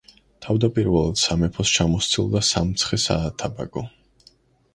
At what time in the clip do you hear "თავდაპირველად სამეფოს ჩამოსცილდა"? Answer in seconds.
0.43-2.41